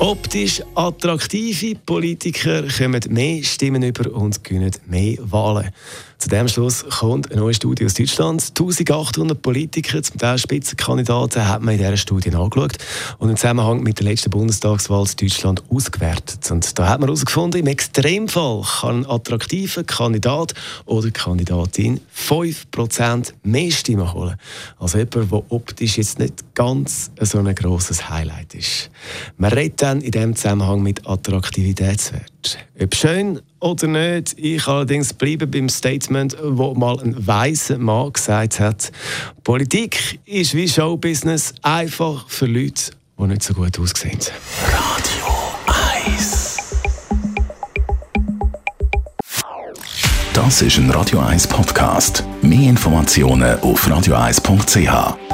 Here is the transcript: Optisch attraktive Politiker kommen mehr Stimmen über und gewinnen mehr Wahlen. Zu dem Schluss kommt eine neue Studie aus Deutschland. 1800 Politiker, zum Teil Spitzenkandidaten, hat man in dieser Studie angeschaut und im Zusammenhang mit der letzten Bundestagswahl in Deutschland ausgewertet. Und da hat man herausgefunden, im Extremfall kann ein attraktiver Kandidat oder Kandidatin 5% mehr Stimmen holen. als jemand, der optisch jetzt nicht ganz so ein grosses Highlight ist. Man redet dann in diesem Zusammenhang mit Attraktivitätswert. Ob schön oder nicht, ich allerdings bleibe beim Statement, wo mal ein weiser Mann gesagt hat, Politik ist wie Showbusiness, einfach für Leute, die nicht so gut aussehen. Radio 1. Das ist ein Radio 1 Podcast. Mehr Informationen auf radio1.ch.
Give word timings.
Optisch 0.00 0.62
attraktive 0.76 1.74
Politiker 1.74 2.62
kommen 2.66 3.02
mehr 3.10 3.44
Stimmen 3.44 3.82
über 3.82 4.10
und 4.10 4.42
gewinnen 4.42 4.72
mehr 4.86 5.18
Wahlen. 5.20 5.70
Zu 6.16 6.28
dem 6.28 6.48
Schluss 6.48 6.84
kommt 6.98 7.30
eine 7.30 7.40
neue 7.40 7.54
Studie 7.54 7.86
aus 7.86 7.94
Deutschland. 7.94 8.42
1800 8.50 9.40
Politiker, 9.40 10.02
zum 10.02 10.18
Teil 10.18 10.36
Spitzenkandidaten, 10.36 11.48
hat 11.48 11.62
man 11.62 11.74
in 11.74 11.80
dieser 11.80 11.96
Studie 11.96 12.34
angeschaut 12.34 12.76
und 13.18 13.30
im 13.30 13.36
Zusammenhang 13.36 13.82
mit 13.82 14.00
der 14.00 14.06
letzten 14.06 14.28
Bundestagswahl 14.28 15.06
in 15.06 15.28
Deutschland 15.28 15.62
ausgewertet. 15.70 16.50
Und 16.50 16.78
da 16.78 16.88
hat 16.88 17.00
man 17.00 17.08
herausgefunden, 17.08 17.60
im 17.60 17.66
Extremfall 17.68 18.62
kann 18.80 19.04
ein 19.04 19.10
attraktiver 19.10 19.82
Kandidat 19.82 20.52
oder 20.84 21.10
Kandidatin 21.10 22.00
5% 22.14 23.32
mehr 23.42 23.70
Stimmen 23.70 24.12
holen. 24.12 24.36
als 24.78 24.92
jemand, 24.92 25.32
der 25.32 25.42
optisch 25.50 25.96
jetzt 25.96 26.18
nicht 26.18 26.54
ganz 26.54 27.10
so 27.18 27.38
ein 27.38 27.54
grosses 27.54 28.10
Highlight 28.10 28.54
ist. 28.54 28.90
Man 29.38 29.52
redet 29.52 29.80
dann 29.90 30.00
in 30.00 30.10
diesem 30.12 30.36
Zusammenhang 30.36 30.82
mit 30.82 31.06
Attraktivitätswert. 31.06 32.58
Ob 32.80 32.94
schön 32.94 33.40
oder 33.58 33.88
nicht, 33.88 34.38
ich 34.38 34.66
allerdings 34.66 35.12
bleibe 35.12 35.46
beim 35.46 35.68
Statement, 35.68 36.36
wo 36.42 36.74
mal 36.74 36.98
ein 37.00 37.26
weiser 37.26 37.78
Mann 37.78 38.12
gesagt 38.12 38.60
hat, 38.60 38.92
Politik 39.42 40.20
ist 40.26 40.54
wie 40.54 40.68
Showbusiness, 40.68 41.54
einfach 41.62 42.28
für 42.28 42.46
Leute, 42.46 42.92
die 43.18 43.24
nicht 43.24 43.42
so 43.42 43.54
gut 43.54 43.78
aussehen. 43.78 44.18
Radio 44.72 46.06
1. 46.06 46.56
Das 50.32 50.62
ist 50.62 50.78
ein 50.78 50.90
Radio 50.90 51.18
1 51.18 51.48
Podcast. 51.48 52.24
Mehr 52.42 52.70
Informationen 52.70 53.58
auf 53.60 53.86
radio1.ch. 53.88 55.29